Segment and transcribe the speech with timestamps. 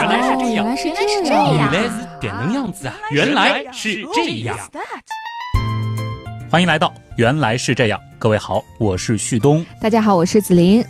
[0.00, 2.94] 原来是这样，原来是这样，原来是点能样子啊！
[3.10, 4.56] 原来是这样。
[6.50, 9.64] 欢迎来到《原来是这样》，各位好，我是旭东。
[9.78, 10.82] 大家好，我是紫菱。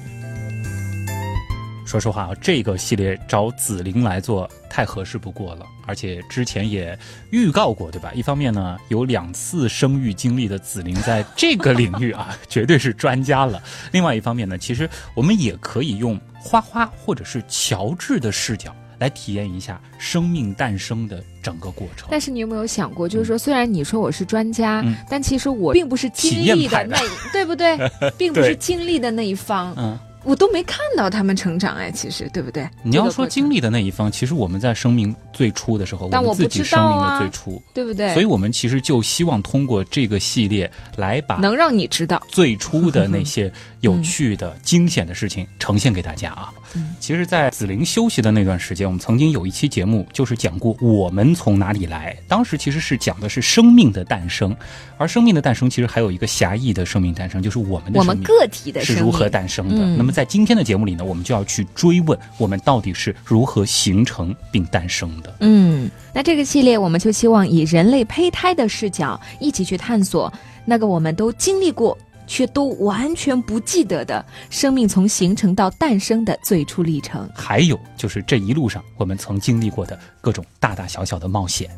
[1.84, 6.96] 说实话啊，这个系列找紫菱来做太合适不过了，而且之前也
[7.32, 8.12] 预告过，对吧？
[8.14, 22.06] 一方面呢，有两次生育经历的紫菱在这个领域啊， 绝对是专家了；另外一方面呢，其实我们也可以用花花或者是乔治的视角来体验一下生命诞生的整个过程。
[22.10, 27.76] 但是你有没有想过，就是说，虽然你说我是专家，嗯但其实我并不是经历的那一， 对不对？
[28.16, 32.68] 并不是经历的那一方，嗯，我都没看到他们成长，哎，其实对不对？
[32.82, 37.62] 你要说经，历的那一方，其实我们在生命最初的时候，但我们自我不知己生命的道啊最初。
[37.72, 38.12] 对不对？
[38.12, 46.52] 所以，我们其实就希望通过这个系列来把能让你知道，最初的那些 有趣的、惊险的事情呈现给大家啊。
[46.74, 52.16] 嗯其实，在紫菱休息的那段时间，我们曾经有一期节目，就是讲过我们从哪里来。
[52.28, 54.54] 当时其实是讲的是生命的诞生，
[54.96, 59.76] 而生命的诞生其实还有一个狭义的生命诞生，就是我们的我们个体的是如何诞生的。
[59.76, 65.34] 嗯那么在今天的节目里呢，我们就要去追问我们到底是如何形成并诞生的。
[65.40, 70.32] 嗯，那这个系列我们就希望以人类胚胎的视角，一起去探索
[70.64, 71.96] 那个我们都经历过
[72.30, 77.28] 却都完全不记得的生命从形成到诞生的最初历程。
[77.34, 81.68] 还有就是这一路上我们曾经历过的各种大大小小的冒险。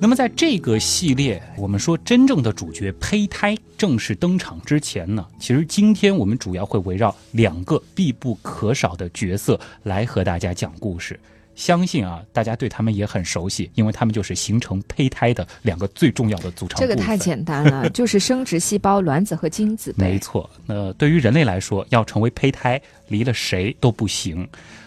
[0.00, 11.18] 那么在这个系列，我们说真正的主角胚胎正式登场之前呢，其实今天我们主要会围绕两个必不可少的角色来和大家讲故事。
[11.56, 16.78] 相信啊，大家对他们也很熟悉，因为他们就是形成胚胎的两个最重要的组成。
[16.78, 19.92] 这个太简单了， 就是生殖细胞、卵子和精子。
[19.96, 24.46] 没错，那对于人类来说，要成为胚胎，离了谁都不行。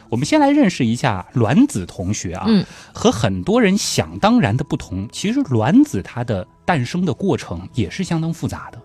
[0.09, 8.79] 我们先来认识一下卵子同学啊，嗯和很多人想当然的不同，其实卵子它的诞生的过程也是相当复杂的。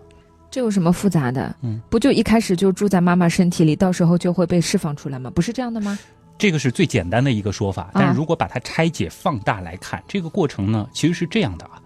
[0.51, 1.53] 这有什么复杂的？
[1.63, 5.29] 嗯，不就一开始就住在妈妈身体里，到时候就会被释放出来吗？
[5.29, 5.97] 不是这样的吗？
[6.37, 11.81] 这个是最简单的一个说法，但是如果把它拆解放大来看，这个过程呢其实是这样的啊。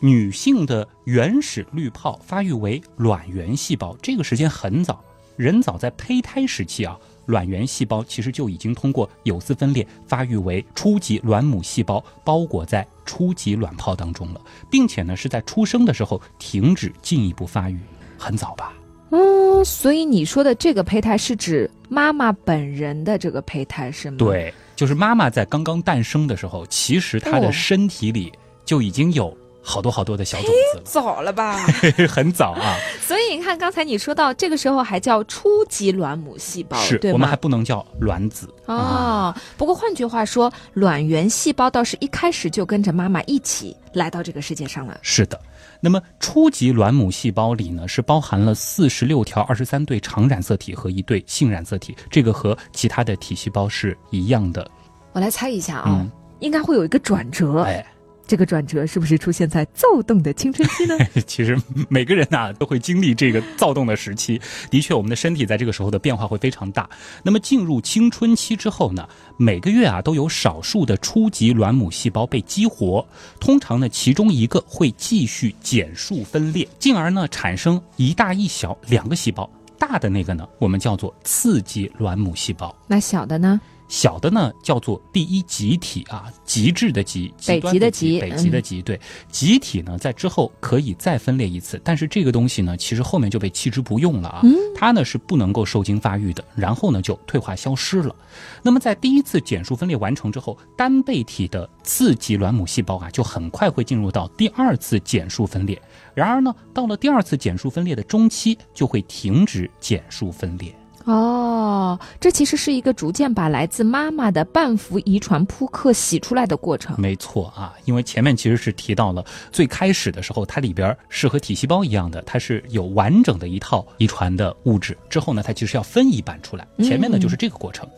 [0.00, 5.00] 女性的原始滤泡发育为卵原细胞，这个时间很早，
[5.36, 17.78] 人早在胚胎时期啊，卵原细胞其实就已经通过有丝分裂发育为初级卵母细胞，包裹在初级卵泡当中了，并且呢是在出生的时候停止进一步发育，
[18.18, 18.72] 很早吧？
[19.12, 28.32] 嗯，所以你说的这个胚胎是指妈妈本人的这个胚胎是吗？，对，就是妈妈在刚刚诞生的时候，其实她的哦身体里
[28.64, 31.66] 就已经有好多好多的小种子了早了吧？
[31.66, 32.76] 了， 很早啊。
[33.06, 37.12] 所以你看，刚才你说到这个时候还叫初级卵母细胞，是对？
[37.12, 38.74] 我们还不能叫卵子啊。
[38.74, 44.98] 哦，不过换句话说，卵源细胞倒是一开始就跟着妈妈一起来到这个世界上了。
[45.02, 45.38] 是的，
[45.84, 54.70] 那么初级卵母细胞里呢，是包含了四十六条二十三对常染色体和一对性染色体，这个和其他的体细胞是一样的。
[55.12, 57.62] 我来猜一下啊，嗯，应该会有一个转折。
[57.62, 57.84] 哎，
[58.32, 60.96] 这个转折是不是出现在躁动的青春期呢？
[61.28, 61.54] 其实
[61.90, 64.40] 每个人呐、都会经历这个躁动的时期。
[64.72, 66.88] 的确，我们的身体在这个时候的变化会非常大。
[67.22, 69.06] 那么进入青春期之后呢，
[69.36, 73.06] 每个月啊都有少数的初级卵母细胞被激活，
[73.38, 79.46] 通常呢其中一个会继续减数分裂，进而呢产生一大一小两个细胞。
[79.78, 82.74] 大的那个呢，我们叫做次级卵母细胞。
[82.86, 83.60] 那小的呢？
[83.92, 88.80] 小的呢叫做第一极体啊，极致的极，极端的北极的极北极的嗯极。
[88.80, 88.98] 对，
[89.30, 94.40] 极体呢在之后可以再分裂一次，但是这个东西呢，其实后面就被弃之不用了啊。
[94.44, 98.16] 嗯它呢是不能够受精发育的，然后呢就退化消失了。
[98.62, 105.80] 那么在第一次减数分裂完成之后，单倍体的次级卵母细胞啊，就很快会进入到第二次减数分裂。
[106.14, 110.74] 然而呢，到了第二次减数分裂的中期，就会停止减数分裂。
[111.04, 116.94] 哦，这其实是一个逐渐把来自妈妈的半幅遗传扑克洗出来的过程。
[117.00, 124.96] 没错啊，因为前面其实是提到了最开始的时候，它里边是和体细胞一样的，它是有完整的一套遗传的物质。
[125.08, 127.88] 之后呢，它其实要分一半出来，前面呢就是这个过程。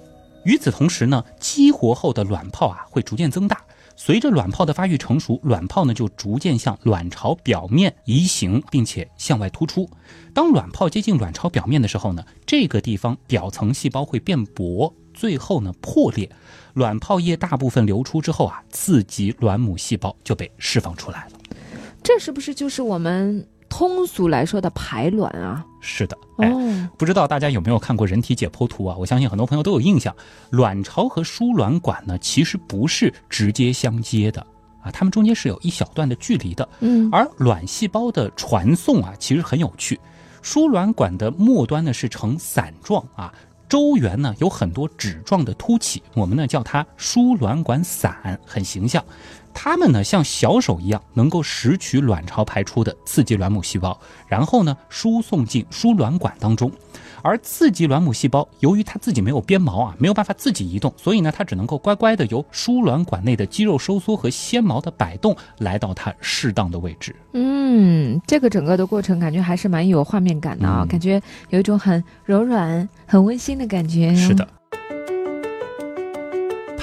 [0.44, 3.62] 与此同时呢，激活后的卵泡啊会逐渐增大。
[3.96, 9.88] 随着卵泡的发育成熟，卵泡呢就逐渐向卵巢表面移行，并且向外突出。
[10.32, 16.29] 当卵泡接近卵巢表面的时候呢，这个地方表层细胞会变薄，最后呢破裂，
[16.75, 21.32] 卵泡液大部分流出之后啊，刺激卵母细胞就被释放出来了。
[22.02, 25.66] 这是不是就是我们通俗来说的排卵啊。
[25.80, 28.94] 是的，哎，哦，不知道大家有没有看过人体解剖图啊？
[28.96, 30.14] 我相信很多朋友都有印象，
[30.50, 34.40] 卵巢和输卵管呢其实不是直接相接的
[34.80, 36.68] 啊，它们中间是有一小段的距离的。
[36.78, 39.98] 嗯，而卵细胞的传送啊，其实很有趣。
[40.40, 43.34] 输卵管的末端呢是呈伞状啊，
[43.68, 49.04] 周缘呢有很多指状的凸起，我们呢叫它输卵管伞，很形象。
[49.54, 56.70] 它们呢像小手一样，能够拾取卵巢排出的刺激卵母细胞，然后呢输送进输卵管当中。
[57.22, 67.16] 而刺激卵母细胞由于它自己没有鞭毛啊，没有办法自己移动，所以呢它只能够乖乖的由输卵管内的肌肉收缩和纤毛的摆动来到它适当的位置。
[67.32, 71.18] 嗯，这个整个的过程感觉还是蛮有画面感的啊，嗯感觉
[71.48, 74.14] 有一种很柔软、很温馨的感觉。
[74.14, 74.46] 是的。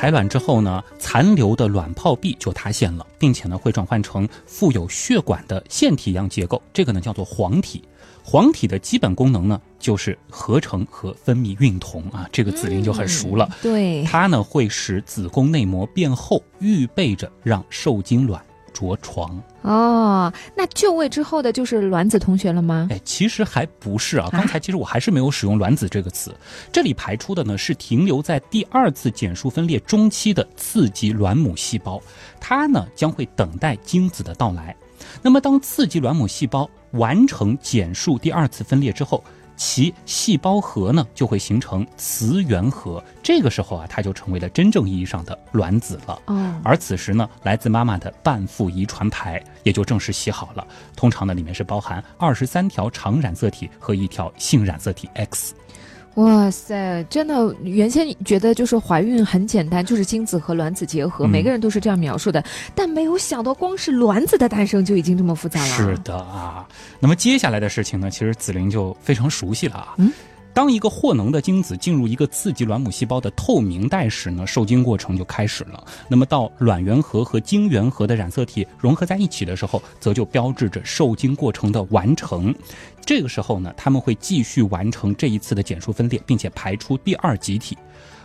[0.01, 7.83] 排卵之后呢，残留的卵泡壁就塌陷了，并且呢会转换成富有血管的腺体一样结构，这个呢叫做黄体。
[8.23, 13.47] 黄体的基本功能呢就是合成和分泌孕酮啊，这个子玲就很熟了。
[13.51, 19.41] 嗯对，它呢会使子宫内膜变厚，预备着让受精卵着床。
[19.61, 22.87] 哦，那就位之后的就是卵子同学了吗？
[22.89, 24.27] 哎，其实还不是啊。
[24.31, 26.35] 刚才其实我还是没有使用“卵子”这个词，
[26.71, 32.01] 这里排出的呢是停留在第二次减数分裂中期的刺激卵母细胞，
[32.39, 34.75] 它呢将会等待精子的到来。
[35.21, 39.23] 那么，当刺激卵母细胞完成减数第二次分裂之后，
[39.63, 46.19] 其细胞核呢就会形成雌原核，这个时候啊，它就成为了真正意义上的卵子了。
[46.25, 50.65] 哦，而此时呢，来自妈妈的半副遗传牌也就正式洗好了。
[50.95, 55.53] 通常呢，里面是包含二十三条常染色体和一条性染色体 X。
[56.15, 62.43] 哇塞，真的，原先觉得就是怀孕很简单，就是精子和卵子结合，嗯每个人都是这样描述的，
[62.75, 65.67] 但没有想到光是卵子的诞生就已经这么复杂了。
[65.67, 66.67] 是的啊。
[66.99, 69.93] 那么接下来的事情呢，其实子玲就非常熟悉了啊。
[69.97, 70.11] 嗯。
[70.53, 75.83] 当一个获能的精子进入一个刺激卵母细胞的透明带时呢，受精过程就开始了。
[76.09, 82.53] 那么到卵原核和精原核的染色体融合在一起的时候，则就标志着受精过程的完成。
[83.05, 87.77] 这个时候呢，他们会继续完成这一次的减数分裂，并且排出第二集体。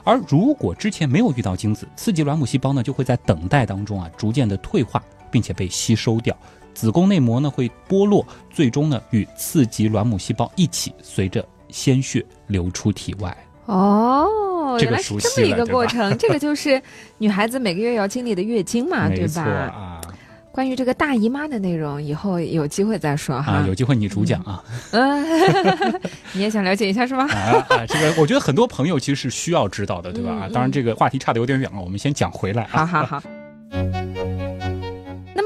[0.02, 6.36] 而如果之前没有遇到精子，刺激卵母细胞呢就会在等待当中啊逐渐的退化，并且被吸收掉。
[6.74, 11.46] 子宫内膜呢会剥落，最终呢与刺激卵母细胞一起随着
[11.76, 13.36] 鲜血流出体外。
[13.66, 16.80] 哦，这个原来是熟悉这么一个过程， 这个就是
[17.18, 19.42] 女孩子每个月要经历的月经嘛，对吧？
[19.42, 20.00] 啊
[20.52, 23.52] 关于这个大姨妈的内容，以后有机会再说哈。
[23.52, 25.22] 啊，有机会你主讲啊嗯，
[26.32, 27.28] 你也想了解一下是吗？
[27.28, 27.86] 啊啊！
[27.86, 30.48] 这个我觉得很多朋友其实是需要知道的，对吧？
[30.50, 32.86] 当然这个话题差的有点远了，我们先讲回来啊。
[32.86, 33.22] 好好好。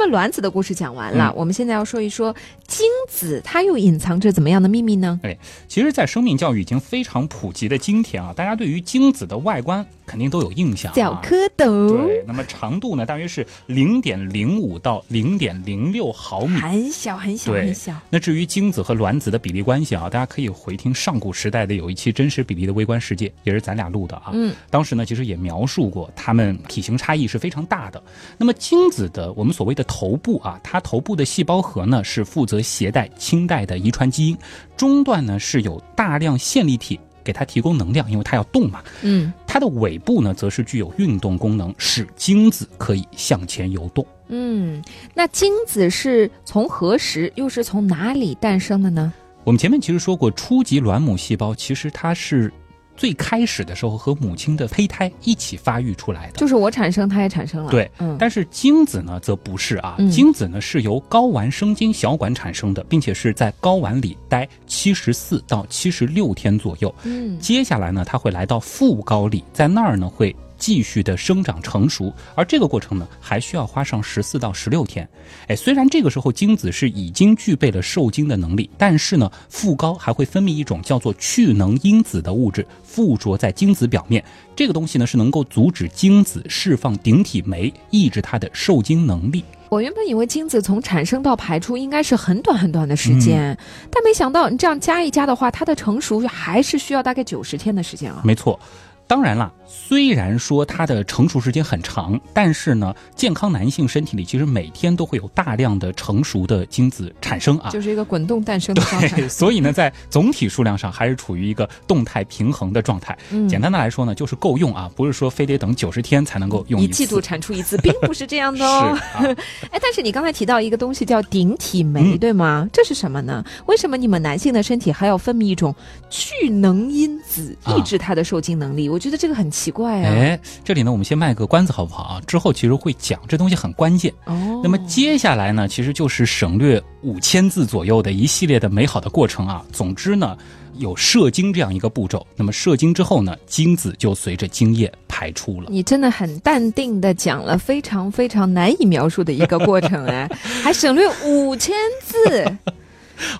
[0.00, 2.34] 那么卵子的故事讲完了，嗯我们现在要说一说
[2.66, 5.20] 精子，它又隐藏着怎么样的秘密呢？
[5.22, 5.36] 哎
[5.68, 10.94] 其实，在生命教育已经非常普及的今天啊，大家对于精子的外观肯定都有印象、啊。
[10.96, 16.58] 小蝌蚪，对，那么长度呢，大约是零点零五到零点零六毫米。
[16.58, 17.94] 很小很小很小。
[18.10, 24.30] 那至于精子和卵子的比例关系啊，大家可以回听上古时代的有一期真实比例的微观世界，也是咱俩录的啊。
[24.32, 28.02] 嗯，当时呢，其实也描述过它们体型差异是非常大的。
[28.36, 34.36] 那么精子的我们所谓的头部啊，它头部的细胞核呢是负责携带清代的遗传基因，
[34.76, 36.98] 中段呢是有大量线粒体
[37.30, 38.82] 给它提供能量，因为它要动嘛。
[39.02, 44.04] 嗯它的尾部呢则是具有运动功能，使精子可以向前游动。
[44.28, 44.82] 嗯，
[45.14, 49.12] 那精子是从何时又是从哪里诞生的呢？
[49.44, 52.52] 我们前面其实说过，初级卵母细胞其实它是
[53.00, 56.32] 最开始的时候和母亲的胚胎一起发育出来的。
[56.34, 57.70] 就是我产生，它也产生了。
[57.70, 59.96] 对，嗯，但是精子呢，则不是啊。
[59.98, 66.94] 嗯精子呢是由睾丸生精小管产生的，并且是在睾丸里待七十四到七十六天左右。
[67.04, 75.08] 嗯接下来呢，它会来到副睾里，在那儿呢会继续的生长成熟，而这个过程呢，还需要花上十四到十六天。
[75.48, 84.22] 哎，虽然这个时候精子是已经具备了受精的能力，但是呢，副睾还会分泌一种叫做去能因子的物质，附着在精子表面。
[84.54, 89.42] 这个东西呢，是能够阻止精子释放顶体酶，抑制它的受精能力。
[89.70, 93.56] 我原本以为精子从产生到排出应该是很短很短的时间，
[93.90, 98.20] 但没想到你这样加一加的话，它的成熟还是需要大概九十天的时间啊。
[98.24, 98.58] 没错。
[99.06, 109.08] 当然了，虽然说它的成熟时间很长，但是呢，健康男性身体里其实每天都会有大量的成熟的精子产生啊，就是一个滚动诞生的状态。
[109.16, 113.16] 对， 所以呢，在总体数量上还是处于一个动态平衡的状态。
[113.30, 116.84] 嗯简单的来说呢，就是够用啊，不是说非得等九十天才能够用次。
[116.86, 118.98] 一季度产出一次，并不是这样的哦。
[119.70, 122.68] 哎，但是你刚才提到一个东西叫顶体酶，嗯对吗？
[122.72, 123.44] 这是什么呢？
[123.66, 125.74] 为什么你们男性的身体还要分泌一种
[126.08, 128.88] 聚能因子，啊抑制它的受精能力？
[128.88, 130.12] 我觉得这个很奇怪啊。
[130.12, 132.20] 哎，这里呢，我们先卖个关子好不好啊？
[132.24, 134.14] 之后其实会讲这东西很关键。
[134.26, 139.64] 哦，那么接下来呢，其实就是省略五千字左右的一系列的美好的过程啊。
[139.72, 140.38] 总之呢，
[140.76, 142.24] 有射精这样一个步骤。
[142.36, 145.66] 那么射精之后呢，精子就随着精液排出了。
[145.68, 150.30] 你真的很淡定的讲了非常非常难以描述的一个过程，哎，
[150.62, 151.74] 还省略五千
[152.04, 152.56] 字。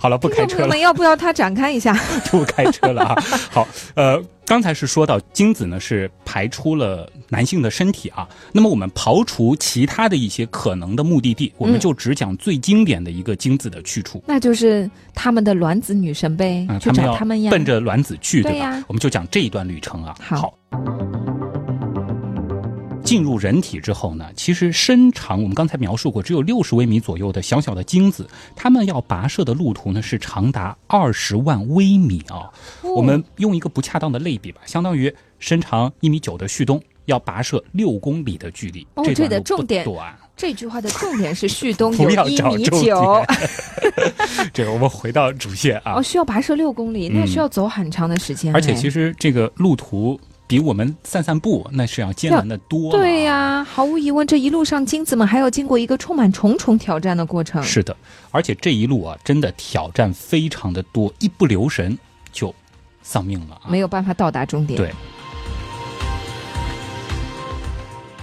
[0.01, 0.79] 好了，不开车了。
[0.79, 1.95] 要不要他展开一下？
[2.31, 3.15] 不开车了啊。
[3.51, 14.23] 好，呃，刚才是说到精子呢是排出了男性的身体啊，那么我们刨除其他的一些可能的目的地，我们就只讲最经典的一个精子的去处。
[14.27, 17.51] 那就是他们的卵子女神呗，嗯，去找他们呀。
[17.51, 18.51] 奔着卵子去，吧？
[18.51, 20.15] 对吧我们就讲这一段旅程啊。
[20.21, 20.53] 好
[23.11, 28.25] 进入人体之后呢，其实身长我们刚才描述过，只有六十微米左右的小小的精子，
[28.55, 32.47] 它们要跋涉的路途呢是长达二十万微米啊。
[32.83, 38.87] 哦我们用一个不恰当的类比吧，相当于身长一米九的旭东要跋涉六公里的距离。
[38.95, 40.17] 哦这的重点短。
[40.37, 43.23] 这句话的重点是旭东 不有一米九，
[44.55, 45.97] 这个我们回到主线啊。
[45.97, 48.55] 哦，需要跋涉六公里，那嗯需要走很长的时间哎。
[48.55, 50.19] 而且其实这个路途
[50.51, 52.91] 比我们散散步那是要艰难的多。
[52.91, 57.63] 对、呀、毫无疑问，这一路上精子们还要经过一个充满重重挑战的过程。
[57.63, 57.97] 是的，
[58.33, 61.97] 而且这一路啊，真的挑战非常的多，一不留神
[62.33, 62.53] 就
[63.01, 63.71] 丧命了啊。
[63.71, 64.77] 没有办法到达终点。
[64.77, 64.93] 对。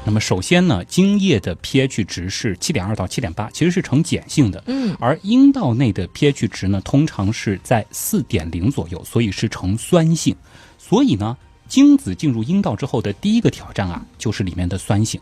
[0.03, 4.61] 那么首先呢，精液的 pH 值是七点二到七点八，其实是呈碱性的。
[4.67, 10.35] 嗯，而阴道内的 pH 值呢，通常是在四点零左右，所以是呈酸性。
[10.77, 15.19] 所以呢，精子进入阴道之后的第一个挑战啊，就是里面的酸性。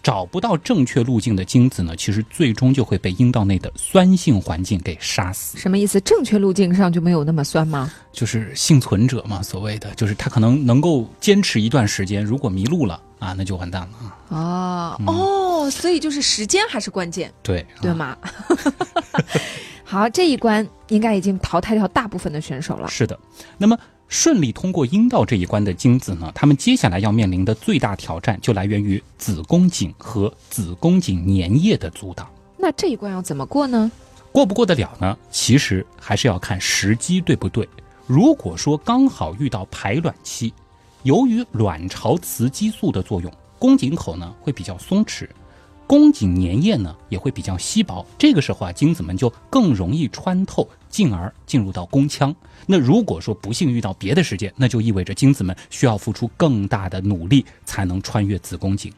[0.00, 5.58] 找不到正确路径的精子呢，其实最终就会被阴道内的酸性环境给杀死。
[5.58, 6.00] 什么意思？
[6.02, 7.92] 正确路径上就没有那么酸吗？
[8.12, 14.96] 就是幸存者嘛，所谓的，就是他可能能够坚持一段时间，如果迷路了啊，那就完蛋了啊。
[15.04, 18.16] 哦、哦，所以就是时间还是关键，对，啊对吗？
[19.82, 22.86] 好，这一关应该已经淘汰掉大部分的选手了。
[22.88, 23.18] 是的，
[23.58, 23.76] 那么
[24.08, 32.28] 顺利通过阴道这一关的精子呢，他们接下来要面临的最大挑战就来源于子宫颈和子宫颈粘液的阻挡。
[32.56, 33.90] 那这一关要怎么过呢？
[34.32, 35.16] 过不过得了呢？
[35.30, 37.68] 其实还是要看时机对不对。
[38.06, 40.52] 如果说刚好遇到排卵期，
[41.02, 45.28] 由于卵巢雌激素的作用，宫颈口呢会比较松弛，
[45.88, 48.06] 宫颈粘液呢也会比较稀薄。
[48.18, 52.32] 这个时候啊，精子们就更容易穿透，进而进入到宫腔。
[52.66, 58.92] 那如果说不幸遇到别的时间，那就意味着精子们需要付出更大的努力才能穿越子宫颈。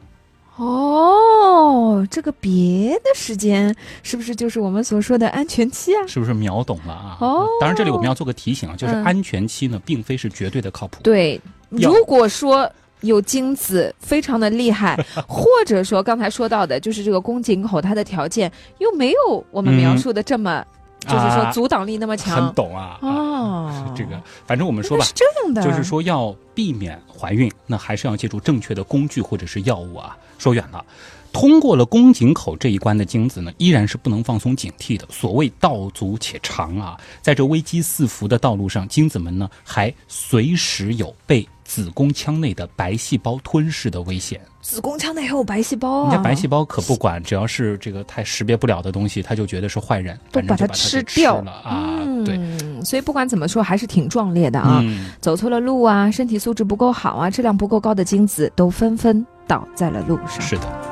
[0.56, 6.04] 哦，这个别的时间是不是就是我们所说的安全期啊？
[6.06, 7.16] 是不是秒懂了啊？
[7.20, 11.00] 哦当然这里我们要做个提醒啊，就是嗯安全期呢，并非是绝对的靠谱。
[11.02, 12.70] 对，如果说
[13.02, 20.64] 有精子非常的厉害， 或者说刚才说到的，就是这个宫颈口它的条件又没有我们描述的这么，
[21.00, 22.54] 就是说啊阻挡力那么强很。
[22.54, 22.98] 懂啊。
[23.00, 30.16] 啊哦，这个反正我们说吧是，这样的，就是说要避免怀孕，那还是要借助正确的工具或者是药物啊。
[30.38, 30.84] 说远了。
[31.32, 35.06] 通过了宫颈口这一关的精子呢，依然是不能放松警惕的。
[35.10, 44.40] 所谓道阻且长啊，在这危机四伏的道路上，精子们呢还随时有被子宫腔内的白细胞吞噬的危险。
[44.60, 52.00] 子宫腔内还有白细胞啊，人家白细胞可不管，只要是这个太识别不了的东西，他就觉得是坏人，都把它吃掉了啊。
[52.24, 54.80] 对，嗯，所以不管怎么说，还是挺壮烈的啊。
[54.82, 60.40] 嗯，走错了路啊，身体素质不够好啊，质量不够高的精子都纷纷倒在了路上。
[60.40, 60.89] 是的。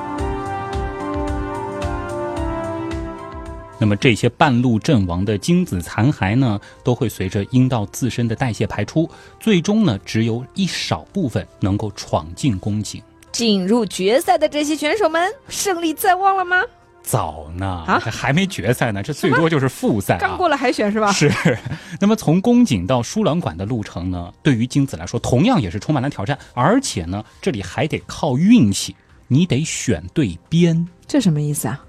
[3.78, 9.08] 那么这些半路阵亡的精子残骸呢，都会随着阴道自身的代谢排出，
[9.38, 13.02] 最终呢，只有一少部分能够闯进宫颈。
[13.30, 16.62] 进入决赛的这些选手们，胜利在望了吗？
[17.02, 20.18] 早呢，啊还没决赛呢，这最多就是复赛啊。
[20.20, 21.10] 刚过了海选是吧？
[21.12, 21.32] 是，
[22.00, 28.94] 那么从宫颈到输卵管的路程呢，对于精子来说，同样也是充满了挑战，而且呢，这里还得靠运气，
[29.26, 31.82] 你得选对边，这什么意思啊？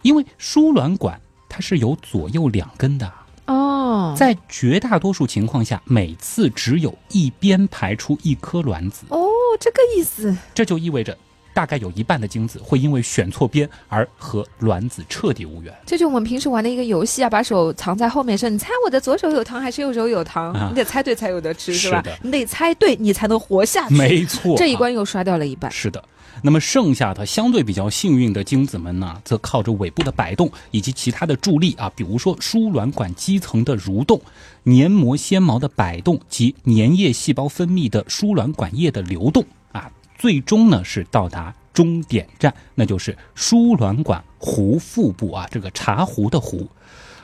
[0.00, 1.20] 因为输卵管
[1.54, 3.12] 它是有左右两根的，
[3.44, 9.04] 哦，在绝大多数情况下，每次只有一边排出一颗卵子。
[9.10, 9.28] 哦，
[9.60, 10.34] 这个意思。
[10.54, 11.14] 这就意味着。
[11.54, 15.70] 大概有一半的精子会因为选错边而和卵子彻底无缘。
[15.84, 22.02] 这就我们平时玩的一个游戏啊，把手藏在后面说：“你猜我的左手有糖还是右手有糖？”你得猜对才有得吃，是吧？
[22.22, 23.94] 你得猜对，你才能活下去。
[23.94, 25.70] 没错，这一关又刷掉了一半。
[25.70, 26.02] 是的，
[26.40, 34.20] 那么剩下的相对比较幸运的精子们呢，则靠着尾部的摆动以及其他的助力啊，比如说输卵管基层的蠕动、
[34.62, 41.54] 黏膜纤毛的摆动及粘液细胞分泌的输卵管液的流动啊，最终呢是到达。
[41.74, 46.68] 终点站，那就是输卵管壶腹部啊，这个茶壶的壶。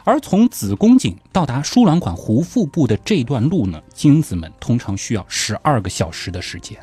[0.05, 6.79] 而从子宫颈到达输卵管壶腹部的这段路呢，精子们通常需要十二个小时的时间。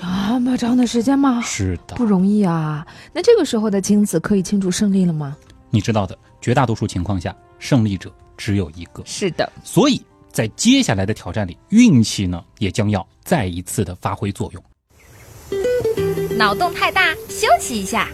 [0.00, 1.40] 这么长的时间吗？
[1.42, 2.86] 是的，不容易啊。
[3.12, 5.36] 那这个时候的精子可以庆祝胜利了吗？
[5.70, 9.02] 你知道的，绝大多数情况下，胜利者只有一个。
[9.04, 10.00] 是的，所以
[10.30, 14.62] 在接下来的挑战里，运气呢也将要再一次的发挥作用。
[16.36, 18.06] 脑洞太大，休息一下。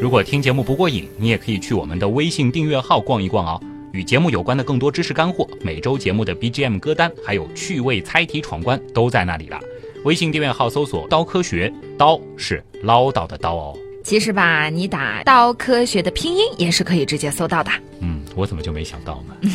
[0.00, 9.58] 如果听节目不过瘾，你也可以去我们的微信订阅号逛一逛啊，与节目有关的更多知识干货、每周节目的 BGM 歌单，还有趣味猜题闯关都在那里了。
[10.04, 13.76] 微信订阅号搜索“刀科学”，刀是唠叨的刀哦。
[14.02, 17.70] 其实吧，你打“刀科学”的拼音也是可以直接搜到的。
[18.00, 19.36] 嗯，我怎么就没想到呢？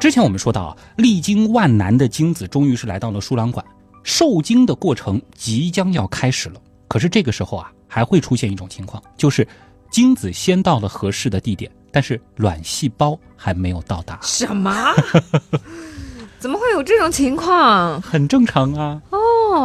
[0.00, 3.64] 之前我们说到啊，历经万难的精子终于是来到了输卵管，
[4.04, 6.60] 受精的过程即将要开始了。
[6.86, 9.44] 可是这个时候啊，还会出现一种情况，就是
[9.90, 14.18] 精子先到了合适的地点，但是卵细胞还没有到达。
[14.20, 14.74] 什么？
[16.40, 18.02] 怎么会有这种情况？
[18.02, 19.00] 很正常啊。
[19.10, 19.18] 哦，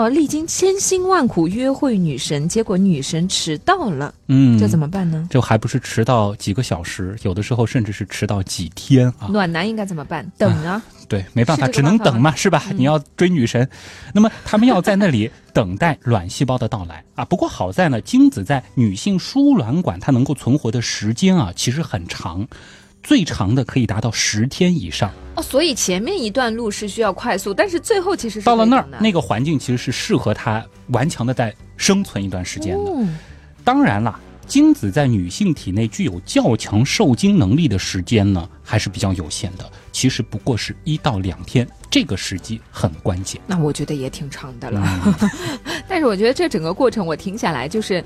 [0.09, 4.13] 历经千辛万苦约会女神，结果女神迟到了。
[4.27, 5.27] 嗯，这怎么办呢？
[5.31, 9.27] 这还不是迟到几个小时，有的时候甚至是迟到几天啊。
[9.29, 10.29] 暖男应该怎么办？
[10.37, 10.81] 等啊。
[11.07, 12.63] 对，没办法，只能等嘛，是吧？
[12.75, 13.67] 你要追女神，
[14.13, 17.25] 那么他们要在那里等待卵细胞的到来啊。
[17.25, 22.47] 不过好在呢，精子在女性输卵管它能够存活的时间啊，其实很长。
[23.01, 32.91] 最长的可以达到十天以上哦，所以前面一段路是需要快速，但是最后其实是到了那儿，那个环境其实是适合它顽强的在生存一段时间的。
[33.63, 43.41] 当然了，精子在女性体内具有较强受精能力的时间呢，还是比较有限的，其实不过是一到两天，这个时机很关键。
[43.47, 45.15] 那我觉得也挺长的了，
[45.87, 48.03] 但是我觉得这整个过程我听下来就是。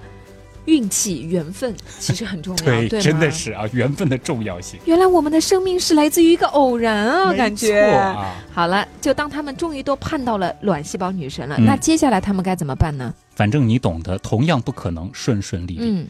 [0.66, 4.80] 运气、缘分其实很重要，对，真的是啊，缘分的重要性。
[4.86, 7.82] 原来我们的生命是来自于一个偶然啊，感觉。
[7.92, 13.14] 啊好了，就当他们终于都盼到了卵细胞女神了，那接下来他们该怎么办呢？
[13.36, 15.80] 反正你懂得，同样不可能顺顺利利。
[15.82, 16.08] 嗯。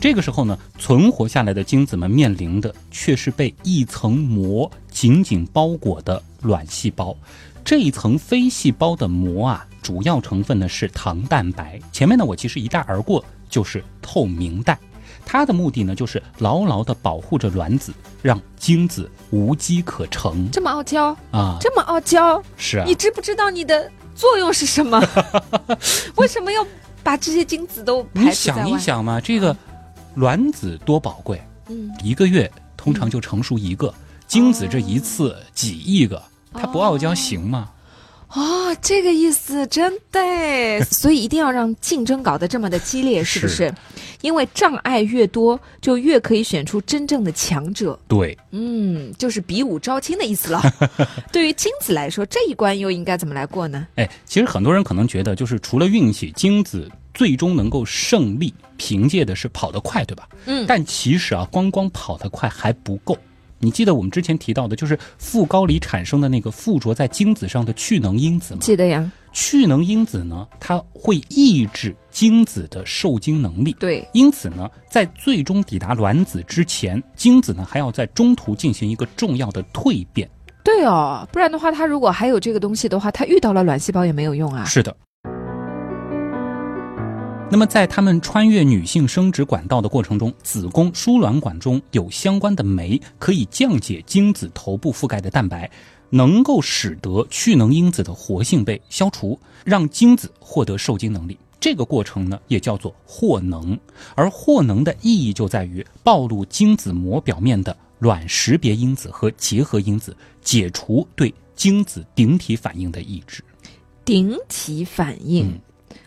[0.00, 7.16] 这个时候呢，存活下来的精子们面临的却是被一层膜紧紧包裹的卵细胞，
[7.64, 9.66] 这一层非细胞的膜啊。
[9.84, 14.78] 主要成分呢是糖蛋白，前面呢我其实一带而过，就是透明带，
[15.26, 17.92] 它的目的呢就是牢牢的保护着卵子，
[18.22, 20.50] 让精子无机可乘。
[20.50, 21.14] 这么傲娇？
[21.32, 24.98] 啊，这么傲娇，是啊，你知不知道你的作用是什么？
[26.16, 26.66] 为什么要
[27.02, 29.54] 把这些精子都你想一想嘛，这个
[30.14, 33.92] 卵子多宝贵，嗯，一个月通常就成熟一个，
[34.26, 36.22] 精子这一次几亿个，
[36.54, 37.68] 它不傲娇行吗？
[37.68, 37.70] 哦，
[38.80, 43.72] 这个意思真的， 所以一定要让竞争搞得这么的激烈，是不是？
[44.20, 47.98] 因为障碍越多，就越可以选出真正的强者。
[48.08, 50.62] 对，嗯，就是比武招亲的意思了。
[51.30, 53.86] 对于精子来说，这一关又应该怎么来过呢？
[53.96, 60.28] 哎，其实很多人可能觉得，就是除了运气，精子最终能够胜利，凭借的是跑得快，对吧？
[60.46, 60.64] 嗯。
[60.66, 63.16] 但其实啊，光光跑得快还不够。
[63.64, 68.60] 你记得我们之前提到的，就是副高里产生的那个附着在精子上的去能因子吗？
[68.60, 69.10] 记得呀。
[69.32, 73.74] 去能因子呢，它会抑制精子的受精能力。
[73.80, 74.06] 对。
[74.12, 80.30] 因此呢，在最终抵达卵子之前，精子呢还要在中途进行一个重要的蜕变。
[80.62, 84.64] 对哦，不然的话，它如果还有这个东西的话，它遇到了卵细胞也没有用啊。
[84.64, 84.94] 是的。
[87.54, 95.70] 那么，在他们穿越女性生殖管道的过程中，子宫输卵管中有相关的酶，可以降解精子头部覆盖的蛋白，
[96.10, 101.38] 能够使得去能因子的活性被消除，让精子获得受精能力。
[101.60, 103.78] 这个过程呢，也叫做获能。
[104.16, 113.44] 而获能的意义就在于暴露精子膜表面的卵识别因子和结合因子，解除对精子顶体反应的抑制。
[114.04, 115.56] 顶体反应。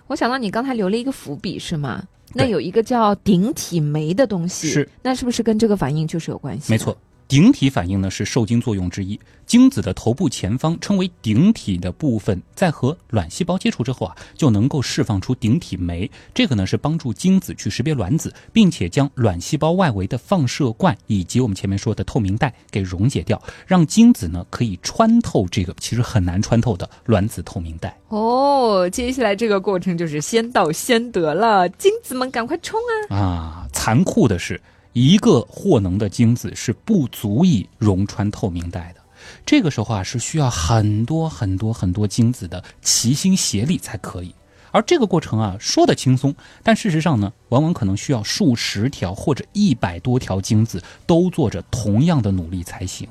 [0.08, 2.04] 我想到你刚才留了一个伏笔是吗？
[2.34, 6.72] 那有一个叫顶体酶的东西，是那是不是跟这个反应就是有关系？
[6.72, 6.96] 没错，
[7.28, 16.10] 顶体反应呢是受精作用之一，精子的头部前方称为顶体的部分，在和卵细胞接触之后啊，就能够释放出顶体酶。
[16.34, 27.94] 这个呢是帮助精子去识别卵子，并且将卵细胞外围的放射罐以及我们前面说的透明带给溶解掉，让精子呢可以穿透这个其实很难穿透的卵子透明带。
[28.08, 33.18] 哦，接下来这个过程就是先到先得了，精子们赶快冲啊！
[33.18, 34.62] 啊，残酷的是。
[35.00, 39.02] 一个获能的精子是不足以溶穿透明带的，
[39.46, 44.34] 这个时候啊是需要很多很多很多精子的齐心协力才可以。
[44.72, 46.34] 而这个过程啊说的轻松，
[46.64, 53.08] 但事实上呢，往往可能需要数十条或者一百多条精子都做着同样的努力才行。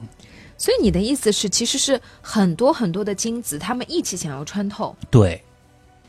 [0.58, 4.96] 所以你的意思是，其实是很多很多的精子，他们一起想要穿透。
[5.08, 5.40] 对。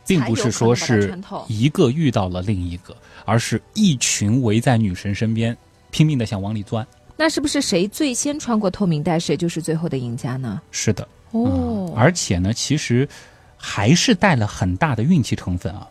[0.08, 5.58] 并不是说是一个遇到了另一个，而是一群围在女神身边，
[5.92, 6.86] 拼命的想往里钻。
[7.16, 10.62] 那是不是谁最先穿过透明带，谁就是最后的赢家呢？
[10.72, 13.08] 是的，哦，而且呢，其实
[13.58, 15.88] 还是带了很大的运气成分啊，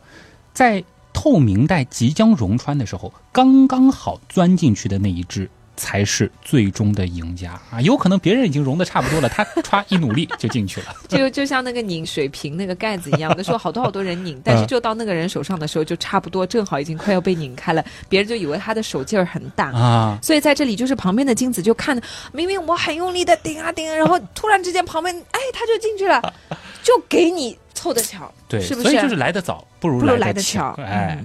[0.54, 0.82] 在
[1.12, 5.50] 透明带即将溶穿的时候，刚刚好钻进去的那一只。
[5.76, 7.80] 才是最终的赢家啊！
[7.80, 10.86] 有可能别人已经融的差不多了，他 歘一努力就进去了。
[11.08, 20.18] 就就像那个拧水瓶那个盖子一样，那时候好多好多人拧，但是就到那个人手上的时候，就差不多正好已经快要被拧开了，别人就以为他的手劲儿很大啊。
[20.22, 22.00] 所以在这里，就是旁边的金子就看，
[22.32, 26.20] 明明我很用力的顶啊顶，然后突然之间旁边哎他就进去了，
[26.82, 28.88] 就给你凑的巧，对，是不是？
[28.88, 31.22] 所以就是来得早不如来的巧，哎。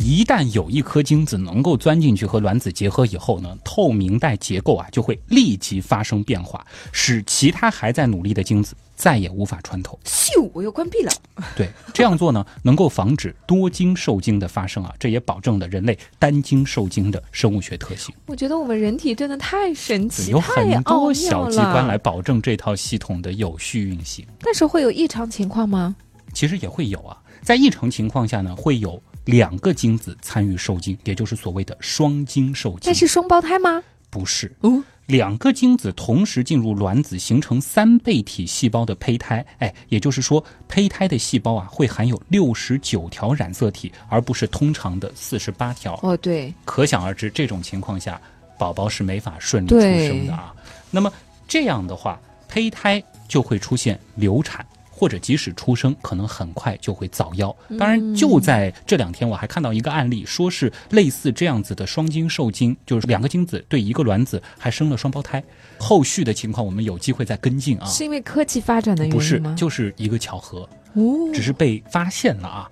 [0.00, 9.98] 一旦有一颗精子能够钻进去和卵子结合以后呢，透明带结构啊就会立即发生变化，使其他还在努力的精子再也无法穿透。
[10.04, 11.12] 咻，我又关闭了。
[11.56, 18.14] 对，这样做呢，能够防止多精受精的发生啊，这也保证了人类单精受精的生物学特性。
[18.26, 24.26] 我觉得我们人体真的太神奇，有很多小机关来保证这套系统的有序运行。
[24.40, 25.96] 但是会有异常情况吗？
[26.32, 29.02] 其实也会有啊，在异常情况下呢，会有。
[29.28, 32.80] 两个精子参与受精，也就是所谓的双精受精。
[32.86, 33.82] 那是双胞胎吗？
[34.08, 39.44] 不是，哦，两个精子同时进入卵子，形成三倍体细胞的胚胎。
[39.58, 46.00] 哎，也就是说，胚胎的细胞啊，会含有六十九条染色体，而不是通常的四十八条。
[46.02, 46.54] 哦，对。
[46.64, 48.18] 可想而知，这种情况下，
[48.58, 50.54] 宝宝是没法顺利出生的啊。
[50.90, 51.12] 那么
[51.46, 54.64] 这样的话，胚胎就会出现流产。
[54.98, 57.54] 或者即使出生，可能很快就会早夭。
[57.78, 65.40] 当然，就在这两天，我还看到一个案例，说是类似这样子的双精受精，就是两个精子对一个卵子还生了双胞胎。
[65.78, 67.86] 后续的情况，我们有机会再跟进啊。
[67.86, 69.50] 是因为科技发展的原因吗？
[69.50, 70.68] 不是，就是一个巧合，
[71.32, 72.68] 只是被发现了啊。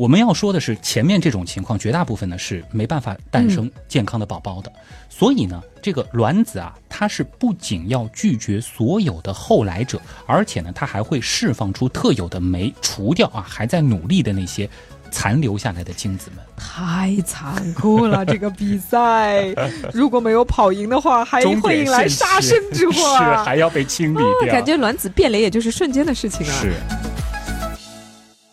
[0.00, 4.72] 我们要说的是，前面这种情况，绝大部分呢是没办法诞生健康的宝宝的。
[5.10, 14.66] 所以呢，这个卵子啊，它是不仅要拒绝所有的后来者，而且呢，它还会释放出特有的酶，除掉啊还在努力的那些
[15.10, 16.42] 残留下来的精子们。
[16.56, 19.48] 太残酷了，这个比赛
[19.92, 24.50] 如果没有跑赢的话，还会引来杀身之祸，是还要被清理掉。
[24.50, 26.52] 感觉卵子变脸也就是瞬间的事情啊。
[26.58, 26.72] 是。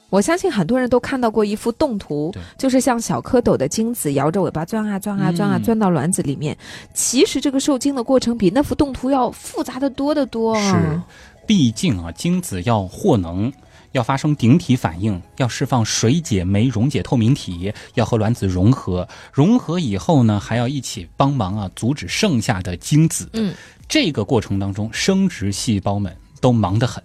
[0.09, 6.57] 我相信很多人都看到过一幅动图，就是像小蝌蚪的精子摇着尾巴钻啊钻啊钻啊钻到卵子里面。
[6.93, 10.71] 其实这个受精的过程比那幅动图要复杂的多得多啊！
[10.71, 11.01] 是，
[11.45, 13.51] 毕竟啊，精子要获能，
[13.91, 23.29] 要发生顶体反应，要释放水解酶溶解透明体，要和卵子融合，融合以后呢，还要一起帮忙啊，阻止剩下的精子。
[23.33, 23.53] 嗯，
[23.89, 27.03] 这个过程当中，生殖细胞们都忙得很。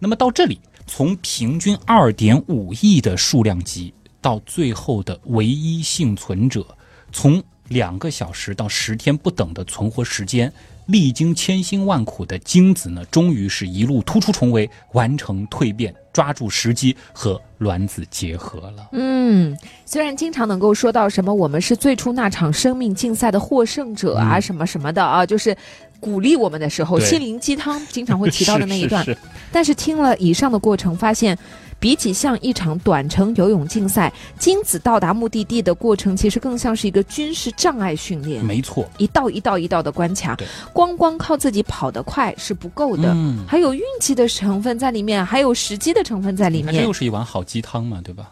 [0.00, 0.58] 那么到这里。
[0.92, 6.66] 从平均二点五亿的数量级到最后的唯一幸存者，
[7.12, 10.52] 从两个小时到十天不等的存活时间，
[10.86, 18.88] 历经千辛万苦的精子呢，终于是一路突出重围，完成蜕变，抓住时机和卵子结合了。
[18.92, 19.56] 嗯，
[19.86, 25.56] 虽然经常能够说到什么我们是最初那场生命竞赛的获胜者啊，什么什么的啊，就是。
[26.00, 29.04] 鼓励我们的时候，心灵鸡汤经常会提到的那一段。
[29.52, 31.36] 但是听了以上的过程，发现
[31.80, 38.44] 比起像一场短程游泳竞赛，精子到达目的地的过程，其实更像是一个军事障碍训练。
[38.44, 40.36] 没错，一道一道一道的关卡，
[40.74, 43.16] 光光靠自己跑得快是不够的，
[43.48, 46.74] 还有运气的成分在里面，还有时机的成分在里面。
[46.74, 48.28] 这又是一碗好鸡汤嘛，对吧？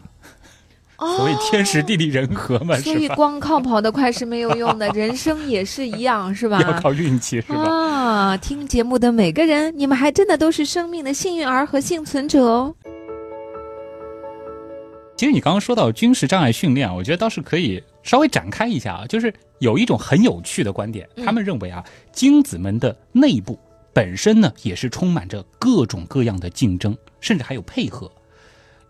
[0.99, 6.61] 所以天时地利人和嘛，所以光靠跑得快是没有用的， 人生也是一样，是吧？
[6.61, 7.63] 要靠运气，是吧？
[7.63, 12.75] 啊，听节目的每个人，你们还真的都是生命的幸运儿和幸存者哦。
[15.19, 19.05] 其实你刚刚说到军事障碍训练，我觉得倒是可以稍微展开一下啊。
[19.05, 23.59] 就是有一种很有趣的观点，他们认为啊，精子们的内部
[23.91, 28.09] 本身呢也是充满着各种各样的竞争，甚至还有配合。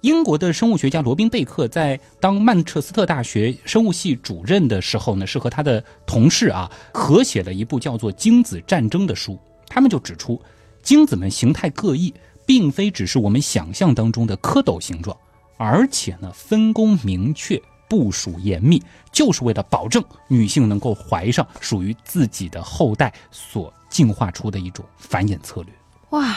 [0.02, 9.36] 英国的生物学家罗宾贝克在当曼彻斯特大学生物系主任的时候呢，是和他的同事啊合写了一部叫做《精子战争》的书。
[9.66, 10.40] 他们就指出，
[10.84, 12.14] 精子们形态各异，
[12.46, 15.18] 并非只是我们想象当中的蝌蚪形状。
[15.60, 25.74] 而且呢，分工明确，部署严密，就是为了保证女性能够怀上属于自己的后代所进化出的一种繁衍策略。
[26.12, 26.34] 哇，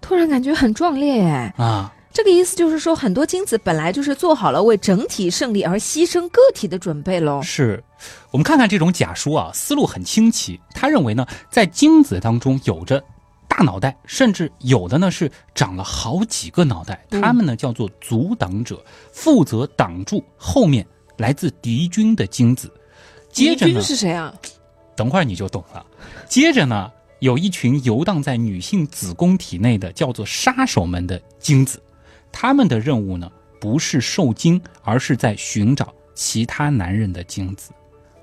[0.00, 1.54] 突然感觉很壮烈哎！
[1.58, 7.42] 啊，这个意思就是说，很多精子本来就是做好了为整体胜利而牺牲个体的准备喽。
[7.42, 7.84] 是，
[8.30, 10.58] 我们看看这种假说啊，思路很清奇。
[10.72, 13.04] 他认为呢，在精子当中有着。
[13.56, 22.70] 大脑袋，甚至有的呢是长了好几个脑袋，他们呢叫做阻挡者，负责挡住后面来自敌军的精子。
[23.32, 24.34] 接着呢是谁啊？
[24.94, 25.86] 等会儿你就懂了。
[26.28, 31.82] 接着呢，有一群游荡在女性子宫体内的叫做杀手们的精子，
[32.30, 37.70] 他们的任务呢不是受精，而是在寻找其他男人的精子。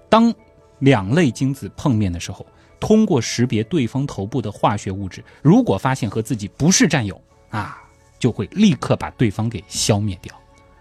[0.09, 0.31] 当
[0.77, 2.45] 两类精子碰面的时候。
[2.85, 7.17] 通过识别对方头部的化学物质，如果发现和自己不是战友
[7.49, 7.81] 啊，
[8.19, 10.35] 就会立刻把对方给消灭掉。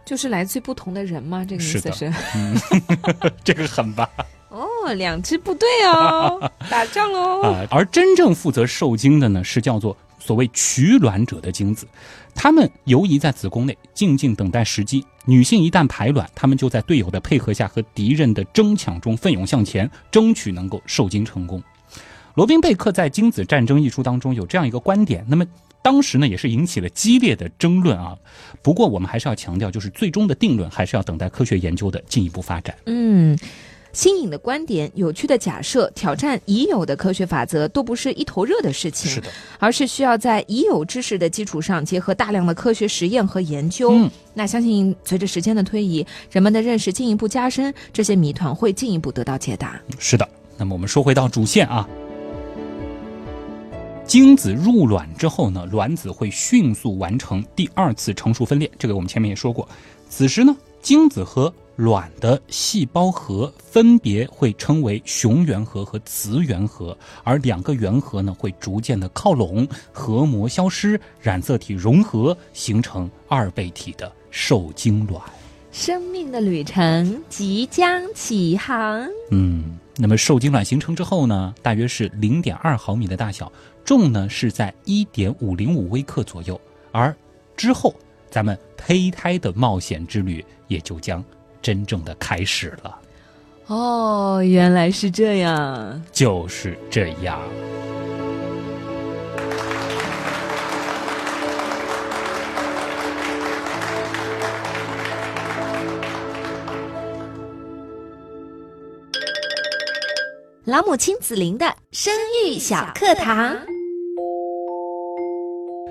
[0.05, 1.45] 就是来自不同的人吗？
[1.49, 2.13] 这个意思是？
[2.35, 2.57] 嗯，
[3.45, 4.11] 这个狠吧？
[4.49, 7.41] 哦，两支部队哦， 打仗喽！
[7.43, 11.87] 啊，而真正负责受精的呢，是叫做所谓取卵者的精子，
[12.35, 15.07] 他们游移在子宫内，静静等待时机。
[15.25, 21.63] 女性一旦排卵，他们就在队友的配合下和敌人的争抢中奋勇向前，争取能够受精成功。
[22.35, 25.45] 罗宾贝克在《精子战争》一书当中有这样一个观点，那么
[25.83, 28.17] 当时呢也是引起了激烈的争论啊。
[28.63, 32.75] 不过我们还是要强调，就是最终的定论还是要等待科学研究的进一步发展。
[32.87, 33.39] 嗯，
[33.93, 43.91] 新颖的观点、有趣的假设、挑战已有的科学法则，都不是一头热的事情，是的，而是需要在已有知识的基础上，结合大量的科学实验和研究。
[43.91, 49.79] 嗯，那相信随着时间的推移，人们的认识进一步加深，这些谜团会进一步得到解答。
[49.99, 51.87] 是的，那么我们说回到主线啊。
[54.13, 58.71] 精子入卵之后呢，卵子会迅速完成第二次成熟分裂。
[58.79, 59.67] 这个我们前面也说过。
[60.11, 66.95] 此时呢，精子和卵的细胞核分别会称为雄原核和雌原核，
[67.25, 75.23] 而两个原核呢会逐渐的靠拢，核膜消失，染色体融合，形成二倍体的受精卵。
[75.71, 79.09] 生命的旅程即将起航。
[79.31, 83.51] 嗯，那么受精卵形成之后呢，大约是零点二毫米的大小。
[83.85, 87.15] 重呢是在一点五零五微克左右，而
[87.57, 87.95] 之后
[88.31, 91.25] 咱们胚胎的冒险之旅也就将
[91.61, 92.99] 真正的开始了。
[93.67, 97.41] 哦，原来是这样，就是这样。
[110.65, 112.15] 老母亲子玲的生
[112.47, 113.57] 育小课堂。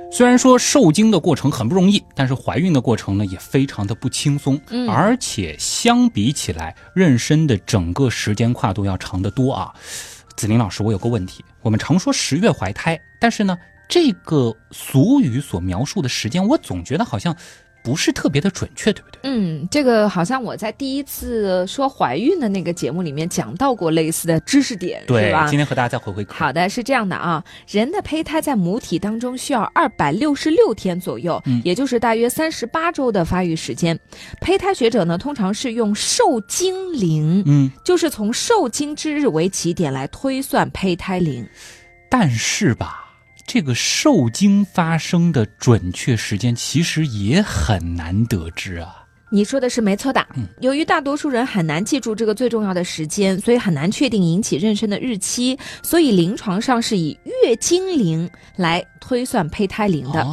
[0.10, 9.73] 虽然说受精的过程很不容易，但是怀孕的过程呢也非常的不轻松，嗯，而且相比起来，妊娠的整个时间跨度要长得多啊。
[10.38, 13.57] 子玲老师，我有个问题，我们常说十月怀胎，但是呢，
[13.89, 17.36] 这个俗语所描述的时间，我总觉得好像。
[17.83, 19.19] 不是特别的准确，对不对？
[19.23, 25.47] 嗯，这个好像我在第一次说怀孕的那个节目里面讲到过类似的知识点，对吧？
[25.47, 33.97] 今天和大家再回回好的，是这样的啊，人的胚胎在母体当中需要二百六十六天左右，嗯，也就是大约三十八周的发育时间。
[34.39, 41.47] 胚胎学者呢，通常是用受精龄，嗯，就是从受精之日为起点来推算胚胎龄。
[42.09, 43.00] 但是吧。
[43.53, 49.05] 这个受精发生的准确时间其实也很难得知啊。
[49.29, 50.25] 你说的是没错的。
[50.37, 60.25] 嗯，由于大多数人很难记住这个最重要的时间，所以很难确定引起妊娠的日期，所以临床上是以月经龄来推算胚胎龄的。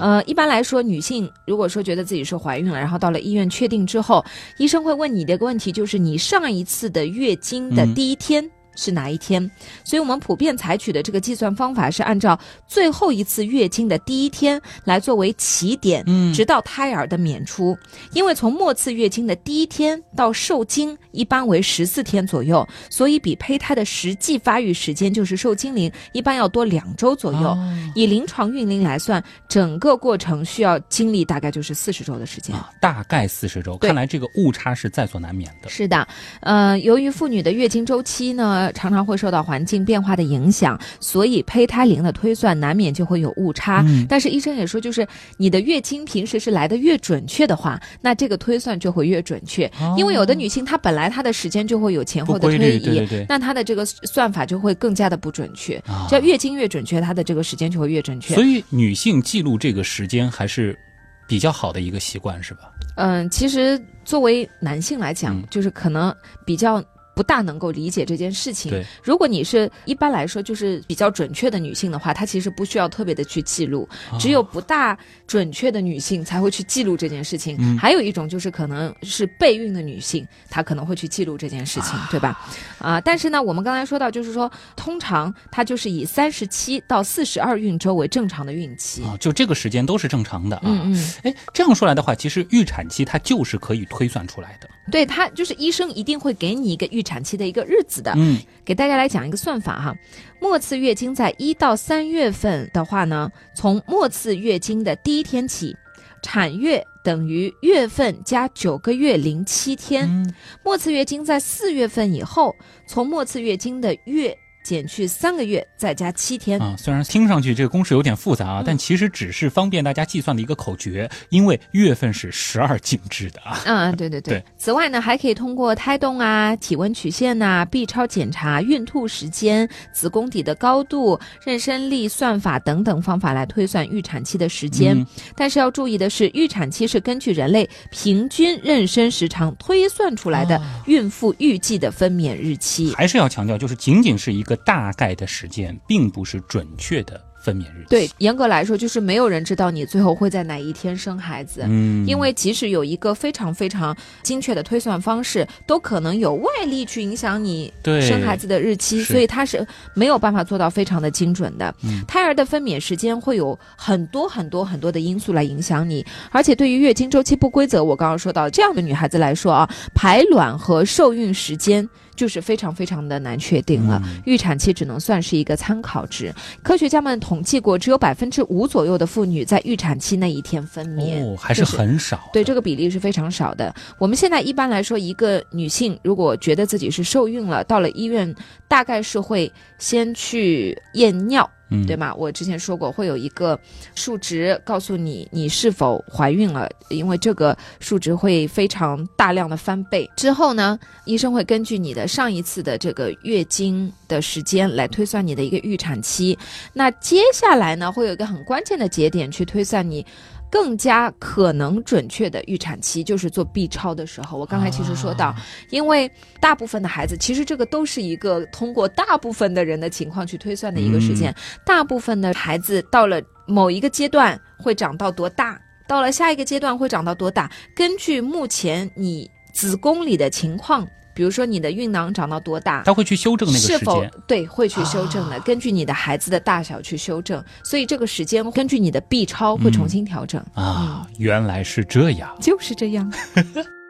[0.00, 4.24] 呃，一般来说，女性如果说觉得自己是怀孕了，然后到了医院确定之后，
[4.56, 9.50] 医生会问你的一个问题，就是你上一次的月经的第一天是哪一天，
[9.84, 17.76] 所以我们普遍采取的这个计算方法是按照最后一次月经的第一天来作为起点，嗯直到胎儿的娩出。
[18.12, 27.48] 因为从末次月经的第一天到受精一般为十四天左右，所以比胚胎的实际发育时间，就是受精龄，一般要多两周左右。
[27.48, 27.58] 哦
[27.94, 32.54] 以临床孕龄来算，整个过程需要经历大概就是四十周的时间。
[32.56, 35.68] 啊，大概四十周，看来这个误差是在所难免的。
[35.68, 36.06] 是的，
[36.40, 43.82] 呃，由于妇女的月经周期呢，常常会受到环境变化的影响，所以胚胎龄的推算难免就会有误差。
[43.88, 45.06] 嗯但是医生也说，就是
[45.38, 49.70] 你的月经平时是来的越准确的话，那这个推算就会越准确。
[49.96, 53.26] 因为有的女性她本来她的时间就会有前后的推移，对对对。
[53.28, 55.76] 那她的这个算法就会更加的不准确。
[55.86, 58.34] 啊只要月经越准确，她的这个时间就会越准确。
[58.34, 60.78] 所以女性记录这个时间还是
[61.26, 62.70] 比较好的一个习惯，是吧？
[62.96, 66.82] 嗯，其实作为男性来讲，嗯就是可能比较。
[67.14, 68.72] 不大能够理解这件事情。
[69.02, 74.96] 如果你是一般来说就是比较准确的女性的话，她其实不需要特别的去记录，啊只有不大
[75.26, 77.56] 准确的女性才会去记录这件事情。
[77.58, 82.38] 嗯还有一种就是可能是备孕的女性，她可能会去记录这件事情，对吧？
[82.78, 89.02] 啊、但是呢，我们刚才说到，就是说，通常它就是以三十七到四十二孕周为正常的孕期。
[89.02, 90.62] 啊，就这个时间都是正常的啊。
[90.64, 94.68] 嗯嗯，哎，这样说来的话，其实预产期它就是可以推算出来的。
[94.90, 98.12] 对，它就是医生一定会给你一个预产期的一个日子的。
[98.16, 99.94] 嗯，给大家来讲一个算法哈，
[100.40, 105.76] 末次月经在一到三月份的话呢，从末次月经的第一天起，
[106.22, 110.08] 产月等于月份加九个月零七天。
[110.08, 110.34] 嗯
[110.64, 112.54] 末次月经在四月份以后，
[112.86, 116.60] 从末次月经的月减去三个月，再加七天。
[116.60, 123.60] 啊，虽然听上去这个公式有点复杂啊，嗯但其实只是方便大家计算的一个口诀，因为月份是十二进制的啊。
[123.64, 124.34] 嗯，对对对。
[124.34, 134.96] 对此外呢，还可以通过胎动啊、体温曲线呐、B 超检查、孕吐时间、子宫底的高度、妊娠力算法等等方法来推算预产期的时间。
[134.96, 142.94] 嗯但是要注意的是，预产期是根据人类平均妊娠时长推算出来的哦孕妇预计的分娩日期。
[142.94, 147.86] 还是要强调，就是仅仅是一个大概的时间，并不是准确的分娩日期。
[147.88, 151.64] 对，，严格来说，就是没有人知道你最后会在哪一天生孩子。
[151.68, 161.74] 嗯，因为即使有一个非常非常精确的推算方式，都可能有外力去影响你对生孩子的日期，所以它是没有办法做到非常的精准的。
[161.82, 174.00] 嗯胎儿的分娩时间会有很多很多很多的因素来影响你，而且对于月经周期不规则，我刚刚说到这样的女孩子来说啊，排卵和受孕时间就是非常非常的难确定了。
[174.04, 176.32] 嗯预产期只能算是一个参考值。
[176.62, 181.22] 科学家们统计过，只有百分之五左右的妇女在预产期那一天分娩。
[181.24, 182.30] 哦，还是很少的。
[182.32, 183.74] 对这个比例是非常少的。
[183.98, 188.34] 我们现在一般来说，一个女性如果觉得自己是受孕了，到了医院，
[188.68, 191.48] 大概是会先去验尿，
[191.86, 192.14] 对吗？
[192.14, 193.58] 我之前说过，会有一个
[193.94, 200.08] 数值告诉你你是否怀孕了，因为这个数值会非常大量的翻倍。
[200.16, 206.38] 之后呢，医生会根据你的上一次的这个月经的时间来推算你的一个预产期。
[206.72, 210.04] 那接下来呢，会有一个很关键的节点去推算你。
[210.52, 215.36] 更加可能准确的预产期就是做 B 超的时候，我刚才其实说到，啊
[215.70, 216.10] 因为
[216.40, 221.34] 大部分的孩子，其实这个都是一个通过大部分的人的情况去推算的一个时间。
[221.64, 230.86] 大部分的孩子到了某一个阶段会长到多大，到了下一个阶段会长到多大，根据目前你子宫里的情况。
[231.14, 234.20] 比如说你的孕囊长到多大，他会去修正那个是否时间。
[234.26, 240.44] 对会去修正的，啊根据你的孩子的大小去修正，所以这个时间根据你的 B 超会重新调整。
[240.54, 242.34] 啊，原来是这样。
[242.40, 243.12] 就是这样。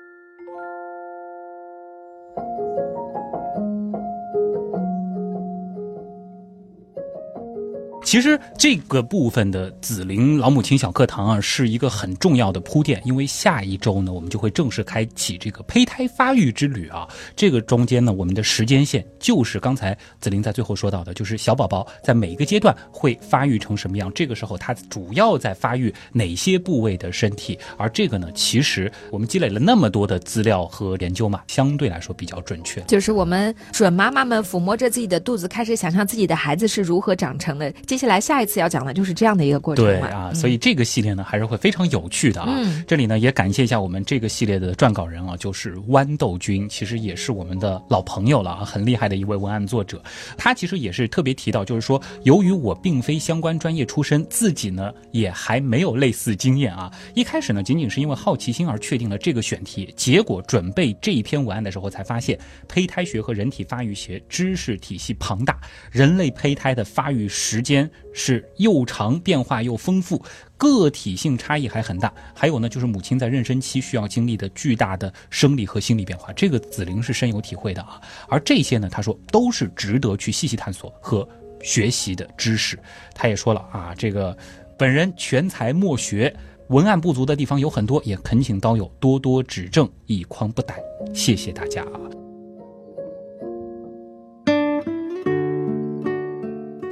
[8.13, 17.09] 其实这个部分的紫菱老母亲小课堂啊，是一个很重要的铺垫，因为下一周呢，我们就会正式开启这个胚胎发育之旅啊。
[17.35, 32.83] 这个中间呢，我们的时间线就是刚才紫菱在最后说到的，就是小宝宝在每一个阶段会发育成什么样，这个时候他主要在发育哪些部位的身体，而这个呢，其实我们积累了那么多的资料和研究嘛，相对来说比较准确。
[32.83, 37.73] 就是我们准妈妈们抚摸着自己的肚子，开始想象自己的孩子是如何长成的。
[37.87, 42.49] 接下下来下一次要讲的就是这样的一个过程嘛对啊，所以这个系列呢还是会非常有趣的啊。
[42.53, 50.03] 嗯这里呢也感谢一下我们这个系列的撰稿人啊，就是豌豆君，其实也是我们的老朋友了啊，很厉害的一位文案作者。
[50.37, 56.91] 他其实也是特别提到，就是说由于我并非相关专业出身，自己呢也还没有类似经验啊。
[57.15, 62.37] 一开始呢仅仅是因为好奇心而确定了这个选题，结果准备这一篇文案的时候才发现，
[62.67, 65.61] 胚胎学和人体发育学知识体系庞大，
[65.93, 70.23] 人类胚胎的发育时间是又长，变化又丰富。
[70.57, 78.01] 个体性差异还很大，还有呢，就是母亲在妊娠期需要经历的巨大的生理和心理变化，这个子玲是深有体会的啊。
[78.29, 81.29] 而这些呢，他说都是值得去细细探索和
[81.63, 82.79] 学习的知识。
[83.15, 84.37] 他也说了啊，这个
[84.79, 86.33] 本人全才莫学，
[86.69, 90.81] 文案不足的地方有很多，也恳请刀友多多指正，以匡不逮。
[91.13, 92.22] 谢谢大家啊。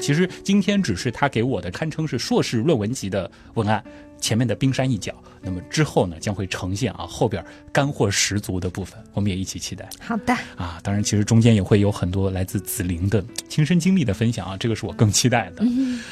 [0.00, 3.84] 其实今天只是他给我的堪称是硕士论文级的文案，
[4.18, 5.14] 前面的冰山一角。
[5.42, 7.42] 那么之后呢，将会呈现啊后边
[7.72, 10.78] 干货十足的部分，我们也一起期待好的，啊。
[10.82, 15.64] 当然，其实中间也会有很多来自紫菱的亲身经历的分享啊，这个是我更期待的。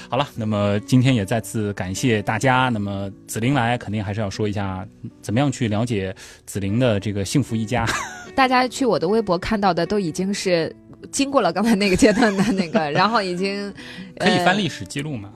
[0.09, 2.71] 好了，那么今天也再次感谢大家。
[2.71, 4.87] 那么紫菱来，肯定还是要说一下
[5.21, 6.15] 怎么样去了解
[6.47, 7.87] 紫菱的这个幸福一家。
[8.35, 10.75] 大家去我的微博看到的都已经是
[11.11, 13.73] 经过了刚才那个阶段的那个， 然后已经
[14.19, 15.31] 可以翻呃历史记录嘛？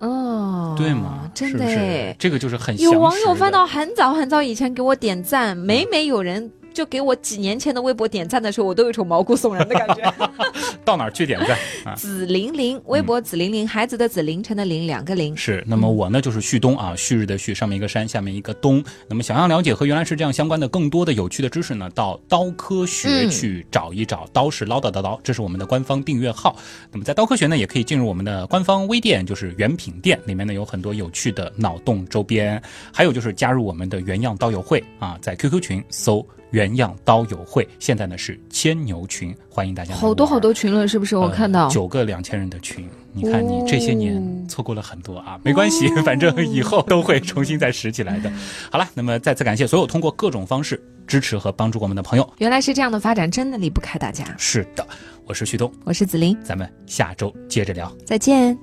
[0.00, 1.30] 哦，对吗？
[1.34, 10.12] 真是是的，这个就是很有网友翻到很早很早以前给我点赞，每每有人就给我几年前的微博点赞的时候，我都有一种毛骨悚然的感觉。
[10.84, 11.94] 到哪儿去点赞啊？
[11.94, 15.34] 紫玲玲，微博紫玲玲，孩子的紫，凌晨的凌，两个零。
[15.34, 18.84] 是，那么我呢就是旭东啊，旭日的旭，上面一个山，下面一个东。
[19.08, 24.26] 那么想要了解和原来是这样相关的更多的有趣的知识呢，到刀科学嗯去找一找。
[24.32, 26.56] 刀是唠叨的刀，这是我们的官方订阅号。
[26.90, 32.60] 那么在刀科学呢，也可以进入我们的官方微店，就是原品店，里面呢有很多有趣的脑洞周边，
[32.92, 36.26] 还有就是加入我们的原样刀友会啊，在 QQ 群搜。
[36.54, 41.16] 原样刀友会现在呢是千牛群，欢迎大家好多好多群了，是不是？
[41.16, 48.30] 我看到呃、九个两千人的群，你看你这些年哦错过了很多啊，没关系，反正以后都会重新再拾起来的。
[48.70, 52.32] 好了，那么再次感谢所有通过各种方式支持和帮助我们的朋友。
[52.38, 54.24] 原来是这样的发展，真的离不开大家。
[54.38, 54.86] 是的，
[55.26, 57.92] 我是旭东，我是子林，咱们下周接着聊。
[58.06, 58.56] 再见。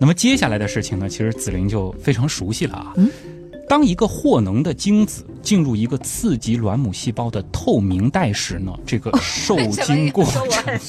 [0.00, 2.92] 那么接下来的事情呢，其实紫菱就非常熟悉了啊。
[2.96, 3.10] 嗯，
[3.68, 10.42] 当一个获能的精子进入一个刺激卵母细胞的透明带时呢，这个受精过程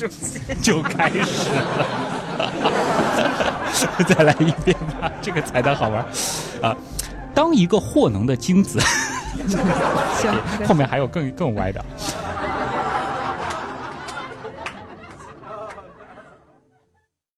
[0.62, 2.46] 就开始了。
[4.08, 6.06] 再来一遍吧，这个彩蛋好玩
[6.62, 6.76] 啊！
[7.34, 8.80] 当一个获能的精子，
[10.68, 11.84] 后面还有更更歪的。